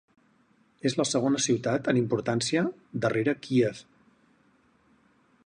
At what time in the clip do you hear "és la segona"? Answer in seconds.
0.89-1.41